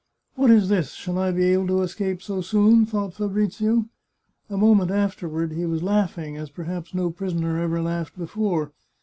"What 0.35 0.49
is 0.49 0.67
this? 0.67 0.93
Shall 0.93 1.19
I 1.19 1.29
be 1.31 1.53
able 1.53 1.67
to 1.67 1.83
escape 1.83 2.23
so 2.23 2.41
soon?" 2.41 2.85
thought 2.87 3.13
Fabrizio. 3.13 3.85
A 4.49 4.57
moment 4.57 4.89
afterward 4.89 5.51
he 5.51 5.67
was 5.67 5.83
laughing, 5.83 6.37
as 6.37 6.49
perhaps 6.49 6.95
no 6.95 7.11
prisoner 7.11 7.61
ever 7.61 7.83
laughed 7.83 8.17
before. 8.17 8.71